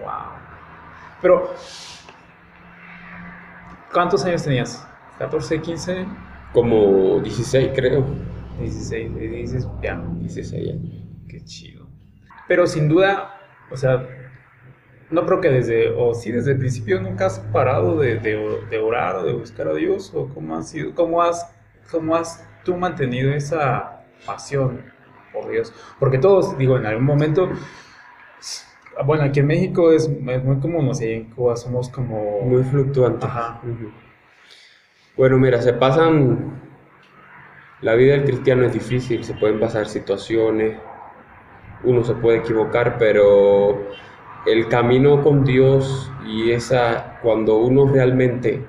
Wow. 0.00 0.12
Pero, 1.20 1.54
¿cuántos 3.92 4.24
años 4.24 4.44
tenías? 4.44 4.86
¿14, 5.18 5.60
15? 5.60 6.06
Como 6.52 7.18
16, 7.20 7.70
creo. 7.74 8.04
16, 8.60 9.16
16, 9.16 9.68
ya. 9.82 10.00
16 10.20 10.64
ya. 10.64 10.74
Qué 11.28 11.44
chido. 11.44 11.88
Pero 12.46 12.68
sin 12.68 12.88
duda, 12.88 13.40
o 13.72 13.76
sea, 13.76 14.06
no 15.12 15.26
creo 15.26 15.40
que 15.40 15.50
desde, 15.50 15.90
o 15.90 16.14
sí, 16.14 16.32
desde 16.32 16.52
el 16.52 16.58
principio 16.58 17.00
nunca 17.00 17.26
has 17.26 17.38
parado 17.38 17.98
de, 17.98 18.18
de, 18.18 18.60
de 18.70 18.78
orar 18.78 19.16
o 19.16 19.24
de 19.24 19.32
buscar 19.32 19.68
a 19.68 19.74
Dios, 19.74 20.12
o 20.14 20.28
cómo 20.28 20.56
has 20.56 20.70
sido, 20.70 20.94
cómo 20.94 21.22
has, 21.22 21.54
cómo 21.90 22.16
has 22.16 22.46
tú 22.64 22.76
mantenido 22.76 23.32
esa 23.32 24.04
pasión 24.26 24.82
por 25.32 25.50
Dios? 25.50 25.72
Porque 25.98 26.18
todos, 26.18 26.56
digo, 26.56 26.76
en 26.78 26.86
algún 26.86 27.04
momento, 27.04 27.50
bueno, 29.04 29.24
aquí 29.24 29.40
en 29.40 29.46
México 29.46 29.92
es, 29.92 30.08
muy 30.08 30.58
común, 30.60 30.86
no 30.86 30.94
sé, 30.94 31.14
en 31.14 31.30
Cuba 31.30 31.56
somos 31.56 31.88
como... 31.88 32.40
Muy 32.42 32.62
fluctuantes. 32.64 33.24
Ajá. 33.24 33.60
Bueno, 35.16 35.38
mira, 35.38 35.60
se 35.60 35.72
pasan... 35.72 36.60
La 37.80 37.94
vida 37.94 38.12
del 38.12 38.24
cristiano 38.24 38.64
es 38.64 38.72
difícil, 38.72 39.24
se 39.24 39.34
pueden 39.34 39.58
pasar 39.58 39.88
situaciones, 39.88 40.78
uno 41.82 42.04
se 42.04 42.14
puede 42.14 42.38
equivocar, 42.38 42.96
pero 42.96 43.88
el 44.46 44.68
camino 44.68 45.22
con 45.22 45.44
Dios 45.44 46.10
y 46.26 46.50
esa, 46.50 47.18
cuando 47.22 47.58
uno 47.58 47.86
realmente 47.86 48.66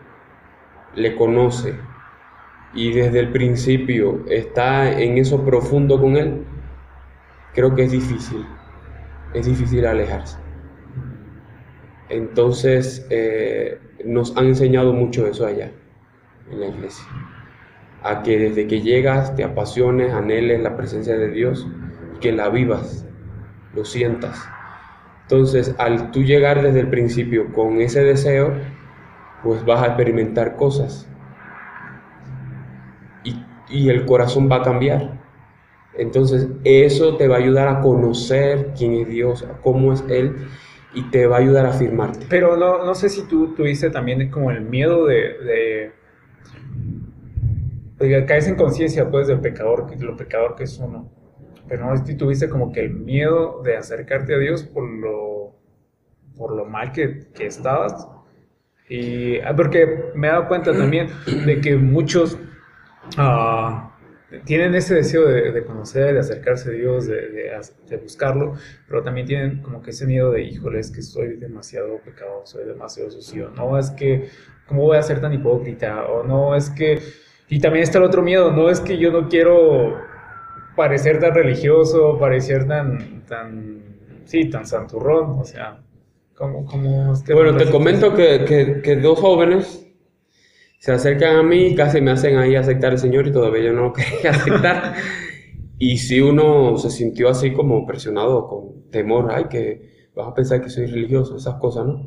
le 0.96 1.16
conoce, 1.16 1.76
y 2.74 2.92
desde 2.92 3.20
el 3.20 3.30
principio 3.30 4.26
está 4.30 5.00
en 5.00 5.18
eso 5.18 5.46
profundo 5.46 6.00
con 6.00 6.18
Él, 6.18 6.44
creo 7.54 7.76
que 7.76 7.84
es 7.84 7.92
difícil, 7.92 8.46
es 9.34 9.46
difícil 9.46 9.86
alejarse. 9.86 10.38
Entonces 12.10 13.06
eh, 13.10 13.80
nos 14.06 14.36
han 14.38 14.48
enseñado 14.48 14.94
mucho 14.94 15.28
eso 15.28 15.46
allá, 15.46 15.72
en 16.52 16.60
la 16.60 16.68
iglesia, 16.68 17.06
a 18.04 18.22
que 18.24 18.38
desde 18.38 18.68
que 18.68 18.82
llegas 18.82 19.36
te 19.36 19.44
apasiones, 19.44 20.14
anheles 20.14 20.62
la 20.62 20.76
presencia 20.76 21.18
de 21.18 21.30
Dios, 21.30 21.68
que 22.22 22.32
la 22.32 22.50
vivas, 22.50 23.08
lo 23.74 23.86
sientas. 23.86 24.48
Entonces, 25.24 25.76
al 25.78 26.12
tú 26.12 26.24
llegar 26.24 26.62
desde 26.62 26.82
el 26.82 26.90
principio 26.90 27.52
con 27.54 27.82
ese 27.82 28.04
deseo, 28.04 28.54
pues 29.44 29.66
vas 29.66 29.82
a 29.82 29.88
experimentar 29.88 30.56
cosas 30.56 31.10
y 33.74 33.90
el 33.90 34.06
corazón 34.06 34.50
va 34.50 34.58
a 34.58 34.62
cambiar. 34.62 35.20
Entonces, 35.96 36.48
eso 36.64 37.18
te 37.18 37.28
va 37.28 37.36
a 37.36 37.40
ayudar 37.40 37.68
a 37.68 37.82
conocer 37.82 38.72
quién 38.78 38.94
es 38.94 39.08
Dios, 39.08 39.46
cómo 39.62 39.94
es 39.94 40.04
Él, 40.10 40.48
y 40.94 41.04
te 41.10 41.26
va 41.26 41.38
a 41.38 41.40
ayudar 41.40 41.66
a 41.66 41.70
afirmarte. 41.70 42.26
Pero 42.30 42.56
no, 42.56 42.86
no 42.86 42.96
sé 42.96 43.10
si 43.10 43.28
tú 43.28 43.54
tuviste 43.56 43.90
también 43.90 44.30
como 44.30 44.52
el 44.52 44.62
miedo 44.62 45.06
de, 45.06 45.92
de, 47.98 48.26
caes 48.26 48.48
en 48.48 48.56
conciencia 48.56 49.10
pues 49.10 49.28
del 49.28 49.40
pecador, 49.40 49.88
lo 50.00 50.16
pecador 50.16 50.56
que 50.56 50.64
es 50.66 50.78
uno. 50.78 51.10
Pero 51.68 51.86
no 51.86 52.06
si 52.06 52.16
tuviste 52.16 52.50
como 52.50 52.72
que 52.72 52.82
el 52.82 52.94
miedo 52.94 53.62
de 53.64 53.78
acercarte 53.78 54.36
a 54.36 54.38
Dios 54.38 54.64
por 54.64 54.88
lo, 54.88 55.56
por 56.36 56.56
lo 56.56 56.66
mal 56.66 56.92
que, 56.92 57.28
que 57.34 57.46
estabas. 57.46 58.08
Y 58.90 59.40
ah, 59.40 59.56
porque 59.56 60.12
me 60.16 60.28
he 60.28 60.32
dado 60.32 60.48
cuenta 60.48 60.74
también 60.74 61.08
de 61.46 61.62
que 61.62 61.78
muchos 61.78 62.38
Ah, 63.18 63.92
tienen 64.46 64.74
ese 64.74 64.96
deseo 64.96 65.28
de, 65.28 65.64
conocer, 65.64 66.14
de 66.14 66.20
acercarse 66.20 66.70
a 66.70 66.74
Dios, 66.74 67.06
de, 67.06 67.98
buscarlo, 68.02 68.56
pero 68.88 69.04
también 69.04 69.28
tienen 69.28 69.62
como 69.62 69.82
que 69.82 69.92
ese 69.92 70.08
miedo 70.08 70.32
de, 70.32 70.44
híjole, 70.44 70.80
es 70.80 70.90
que 70.90 71.02
soy 71.02 71.36
demasiado 71.36 72.00
pecado, 72.00 72.42
soy 72.46 72.66
demasiado 72.66 73.12
sucio, 73.12 73.52
no 73.56 73.78
es 73.78 73.92
que, 73.92 74.30
¿cómo 74.68 74.84
voy 74.84 74.98
a 74.98 75.04
ser 75.04 75.22
tan 75.22 75.34
hipócrita? 75.34 76.06
O 76.06 76.24
no 76.24 76.56
es 76.56 76.70
que, 76.72 77.00
y 77.50 77.60
también 77.60 77.84
está 77.84 78.00
el 78.00 78.06
otro 78.06 78.24
miedo, 78.24 78.52
no 78.52 78.70
es 78.70 78.80
que 78.80 78.98
yo 78.98 79.12
no 79.12 79.30
quiero 79.30 80.00
parecer 80.76 81.20
tan 81.20 81.34
religioso, 81.34 82.18
parecer 82.20 82.68
tan, 82.68 83.24
tan, 83.26 83.84
sí, 84.26 84.50
tan 84.50 84.66
santurrón, 84.66 85.40
o 85.40 85.44
sea, 85.44 85.82
como, 86.36 86.66
como 86.66 87.14
bueno, 87.34 87.56
te 87.58 87.70
comento 87.70 88.14
que, 88.16 88.44
que, 88.46 88.82
que 88.82 88.96
dos 88.96 89.20
jóvenes 89.20 89.88
se 90.80 90.92
acercan 90.92 91.38
a 91.38 91.44
mí 91.44 91.68
y 91.68 91.76
casi 91.76 92.02
me 92.02 92.12
hacen 92.12 92.38
ahí 92.38 92.56
aceptar 92.56 92.92
el 92.92 92.98
Señor 92.98 93.26
y 93.28 93.32
todavía 93.32 93.64
yo 93.64 93.74
no 93.74 93.84
lo 93.84 93.94
quería 93.94 94.32
aceptar. 94.32 94.96
y 95.78 95.98
si 95.98 96.20
uno 96.20 96.78
se 96.78 96.90
sintió 96.90 97.30
así 97.30 97.54
como 97.54 97.86
presionado, 97.86 98.48
con 98.48 98.90
temor, 98.92 99.32
ay, 99.32 99.46
que 99.46 100.10
vas 100.16 100.28
a 100.28 100.34
pensar 100.34 100.62
que 100.62 100.70
soy 100.70 100.88
religioso, 100.88 101.38
esas 101.38 101.56
cosas, 101.56 101.86
¿no? 101.86 102.06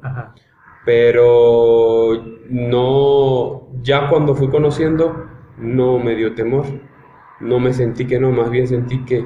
Pero 0.84 2.22
no, 2.50 3.68
ya 3.82 4.08
cuando 4.08 4.34
fui 4.34 4.48
conociendo, 4.48 5.24
no 5.58 5.98
me 5.98 6.14
dio 6.14 6.34
temor, 6.34 6.66
no 7.40 7.58
me 7.58 7.72
sentí 7.72 8.06
que 8.06 8.18
no, 8.18 8.32
más 8.32 8.50
bien 8.50 8.66
sentí 8.66 9.04
que, 9.04 9.24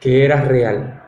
que 0.00 0.24
era 0.24 0.42
real. 0.42 1.02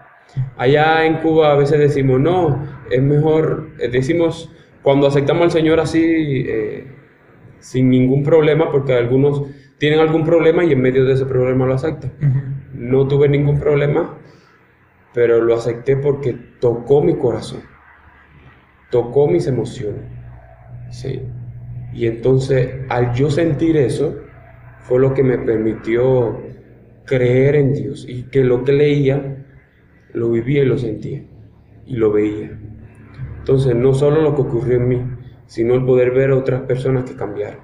Allá 0.57 1.05
en 1.05 1.19
Cuba 1.19 1.53
a 1.53 1.57
veces 1.57 1.79
decimos, 1.79 2.21
no, 2.21 2.67
es 2.91 3.03
mejor, 3.03 3.71
eh, 3.79 3.89
decimos, 3.89 4.53
cuando 4.83 5.07
aceptamos 5.07 5.45
al 5.45 5.51
Señor 5.51 5.81
así, 5.81 6.45
eh, 6.49 6.87
sin 7.59 7.91
ningún 7.91 8.23
problema, 8.23 8.71
porque 8.71 8.95
algunos 8.95 9.43
tienen 9.79 10.01
algún 10.01 10.25
problema 10.25 10.65
y 10.65 10.73
en 10.73 10.81
medio 10.81 11.05
de 11.05 11.15
ese 11.15 11.27
problema 11.27 11.67
lo 11.67 11.75
aceptan. 11.75 12.13
No 12.73 13.09
tuve 13.09 13.29
ningún 13.29 13.59
problema, 13.59 14.19
pero 15.13 15.41
lo 15.41 15.55
acepté 15.55 15.97
porque 15.97 16.35
tocó 16.61 17.03
mi 17.03 17.17
corazón, 17.17 17.63
tocó 18.91 19.27
mis 19.27 19.47
emociones. 19.47 20.03
Sí. 20.91 21.23
Y 21.93 22.07
entonces, 22.07 22.83
al 22.89 23.15
yo 23.15 23.31
sentir 23.31 23.77
eso, 23.77 24.17
fue 24.87 25.01
lo 25.01 25.15
que 25.15 25.23
me 25.25 25.39
permitió 25.39 26.41
creer 27.05 27.57
en 27.57 27.75
Dios 27.75 28.07
y 28.09 28.25
que 28.25 28.45
lo 28.45 28.63
que 28.65 28.73
leía, 28.73 29.45
lo 30.13 30.31
vivía 30.31 30.63
y 30.63 30.67
lo 30.67 30.79
sentía 30.79 31.25
y 31.87 31.97
lo 31.97 32.13
veía. 32.13 32.57
Entonces, 33.39 33.75
no 33.75 33.95
solo 33.95 34.23
lo 34.23 34.35
que 34.35 34.43
ocurrió 34.43 34.77
en 34.77 34.89
mí, 34.89 35.03
sino 35.47 35.75
el 35.75 35.85
poder 35.85 36.13
ver 36.13 36.31
a 36.31 36.37
otras 36.37 36.63
personas 36.63 37.05
que 37.05 37.17
cambiaron. 37.17 37.61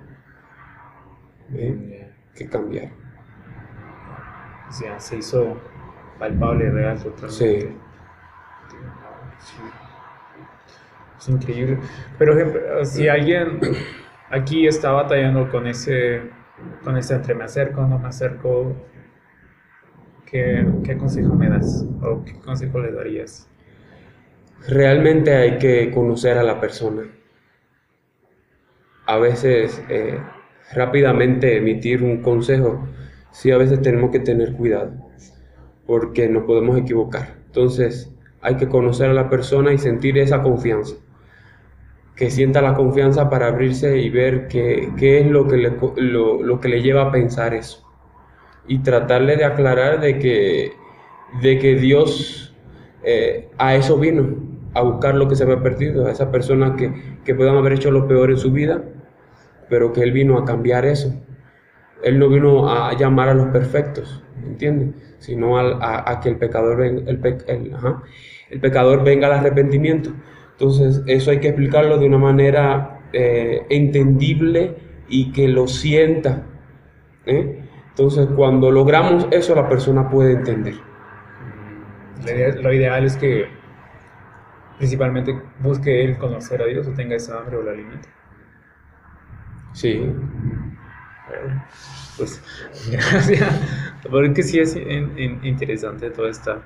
¿eh? 1.55 2.11
Que 2.35 2.49
cambiaron. 2.49 2.93
O 4.69 4.73
sea, 4.73 4.99
se 4.99 5.19
hizo 5.19 5.61
palpable, 6.19 6.71
real, 6.71 6.97
totalmente. 6.97 7.33
Sí. 7.35 7.69
Es 11.19 11.29
increíble. 11.29 11.79
Pero 12.19 12.85
si 12.85 13.07
alguien 13.07 13.61
aquí 14.31 14.67
está 14.67 14.91
batallando 14.93 15.49
con 15.51 15.67
ese, 15.67 16.23
con 16.83 16.97
ese 16.97 17.15
entre 17.15 17.35
me 17.35 17.45
acerco, 17.45 17.87
no 17.87 17.99
me 17.99 18.09
acerco, 18.09 18.75
¿qué, 20.27 20.67
qué 20.85 20.97
consejo 20.97 21.35
me 21.35 21.49
das? 21.49 21.87
¿O 22.03 22.25
qué 22.25 22.35
consejo 22.41 22.81
le 22.81 22.93
darías? 22.93 23.49
Realmente 24.69 25.35
hay 25.35 25.59
que 25.59 25.91
conocer 25.91 26.39
a 26.39 26.43
la 26.43 26.61
persona 26.61 27.03
a 29.07 29.19
veces 29.19 29.83
eh, 29.89 30.19
rápidamente 30.73 31.57
emitir 31.57 32.03
un 32.03 32.23
consejo, 32.23 32.87
sí 33.31 33.51
a 33.51 33.59
veces 33.59 33.83
tenemos 33.83 34.11
que 34.11 34.21
tener 34.21 34.53
cuidado, 34.55 34.93
porque 35.87 36.29
nos 36.29 36.45
podemos 36.45 36.79
equivocar. 36.79 37.37
Entonces 37.47 38.11
hay 38.41 38.57
que 38.57 38.69
conocer 38.69 39.11
a 39.11 39.15
la 39.15 39.29
persona 39.29 39.73
y 39.73 39.79
sentir 39.79 40.19
esa 40.19 40.43
confianza, 40.43 40.97
que 42.23 42.31
sienta 42.31 42.63
la 42.63 42.75
confianza 42.75 43.29
para 43.29 43.49
abrirse 43.49 43.99
y 43.99 44.09
ver 44.09 44.47
qué, 44.47 44.93
es 44.97 45.27
lo 45.27 45.49
que, 45.49 45.57
le, 45.57 45.73
lo, 45.97 46.61
que 46.61 46.69
le 46.69 46.81
lleva 46.81 47.03
a 47.03 47.11
pensar 47.11 47.53
eso. 47.53 47.85
Y 48.69 48.79
tratarle 48.79 49.37
de 49.37 49.45
aclarar 49.45 50.01
de 50.01 50.21
que 50.21 50.73
de 51.43 51.59
que 51.59 51.75
Dios 51.75 52.55
eh, 53.03 53.51
a 53.59 53.75
eso 53.75 53.99
vino, 53.99 54.37
a 54.73 54.83
buscar 54.83 55.17
lo 55.17 55.27
que 55.27 55.35
se 55.35 55.43
había 55.43 55.61
perdido, 55.65 56.07
a 56.07 56.13
esas 56.13 56.29
personas 56.29 56.77
que, 56.77 56.95
que 57.25 57.35
puedan 57.35 57.57
haber 57.57 57.73
hecho 57.73 57.91
lo 57.91 58.07
peor 58.07 58.31
en 58.31 58.37
su 58.37 58.53
vida, 58.53 58.85
pero 59.69 59.93
que 59.93 60.03
Él 60.03 60.13
vino 60.13 60.39
a 60.39 60.45
cambiar 60.45 60.85
eso. 60.85 61.13
Él 62.05 62.21
no 62.21 62.29
vino 62.29 62.71
a 62.71 62.97
llamar 62.97 63.31
a 63.31 63.35
los 63.35 63.49
perfectos, 63.49 64.23
¿entiendes? 64.47 64.95
Sino 65.19 65.59
a, 65.59 66.21
que 66.21 66.29
el 66.29 66.37
pecador, 66.37 66.77
venga, 66.77 67.03
el, 67.11 67.21
el, 68.49 68.61
pecador 68.61 69.03
venga 69.03 69.27
al 69.27 69.41
arrepentimiento. 69.41 70.13
Entonces, 70.63 71.03
eso 71.09 71.33
hay 71.33 71.41
que 71.41 71.49
explicarlo 71.49 71.99
de 71.99 72.07
una 72.07 72.19
manera 72.19 73.01
eh, 73.13 73.67
entendible 73.69 74.77
y 75.09 75.33
que 75.33 75.49
lo 75.49 75.67
sienta. 75.67 76.47
¿eh? 77.27 77.69
Entonces, 77.89 78.29
cuando 78.37 78.71
logramos 78.71 79.27
eso, 79.33 79.57
la 79.57 79.69
persona 79.69 80.09
puede 80.09 80.35
entender. 80.35 80.75
Lo 82.63 82.73
ideal 82.73 83.05
es 83.05 83.17
que 83.17 83.47
principalmente 84.79 85.37
busque 85.59 86.05
él 86.05 86.17
conocer 86.17 86.63
a 86.63 86.67
Dios 86.67 86.87
o 86.87 86.93
tenga 86.93 87.17
esa 87.17 87.41
hambre 87.41 87.57
o 87.57 87.63
la 87.65 87.73
limita. 87.73 88.09
Sí. 89.73 90.15
Pues 92.17 92.41
gracias. 92.93 93.61
Porque 94.09 94.45
sí 94.45 94.61
es 94.61 94.77
interesante 94.77 96.11
toda 96.11 96.31
esta 96.31 96.63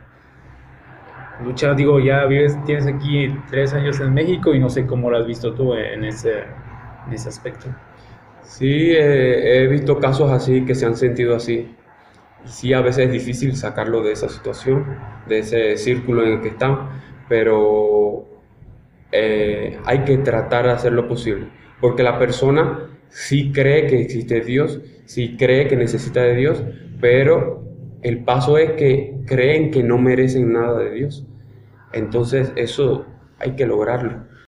lucha. 1.43 1.75
Digo, 1.75 2.01
ya 2.01 2.25
vives, 2.27 2.57
tienes 2.65 2.87
aquí 2.87 3.29
tres 3.51 3.75
años 3.75 4.01
en 4.01 4.15
México 4.15 4.55
y 4.55 4.59
no 4.59 4.69
sé 4.69 4.87
cómo 4.87 5.11
lo 5.11 5.19
has 5.19 5.27
visto 5.27 5.55
tú 5.55 5.75
en 5.75 6.05
ese, 6.05 6.45
en 7.07 7.13
ese 7.13 7.29
aspecto. 7.29 7.69
Sí, 8.43 8.93
he 8.95 9.67
visto 9.67 9.99
casos 9.99 10.31
así 10.31 10.65
que 10.65 10.75
se 10.75 10.87
han 10.87 10.97
sentido 10.97 11.37
así. 11.37 11.75
Sí, 12.45 12.73
a 12.73 12.81
veces 12.81 13.07
es 13.07 13.13
difícil 13.13 13.57
sacarlo 13.57 14.03
de 14.03 14.13
esa 14.13 14.29
situación, 14.29 14.87
de 15.27 15.41
ese 15.41 15.77
círculo 15.77 16.25
en 16.25 16.35
el 16.35 16.41
que 16.41 16.49
están, 16.49 16.91
pero 17.29 18.25
eh, 19.11 19.79
hay 19.85 20.05
que 20.05 20.19
tratar 20.19 20.67
de 20.67 20.73
hacer 20.73 20.93
lo 20.93 21.09
posible. 21.09 21.49
Porque 21.81 22.05
la 22.05 22.19
persona 22.19 22.89
sí 23.09 23.53
cree 23.53 23.87
que 23.89 24.01
existe 24.01 24.41
Dios, 24.41 24.81
sí 25.07 25.37
cree 25.37 25.67
que 25.67 25.77
necesita 25.77 26.23
de 26.23 26.37
Dios, 26.37 26.63
pero 27.01 27.66
el 28.03 28.25
paso 28.25 28.59
es 28.59 28.73
que 28.73 29.19
creen 29.27 29.71
que 29.71 29.83
no 29.83 29.99
merecen 29.99 30.53
nada 30.53 30.79
de 30.79 30.91
Dios. 30.91 31.27
Entonces 31.93 32.53
eso 32.57 33.07
hay 33.39 33.53
que 33.57 33.67
lograrlo. 33.67 34.25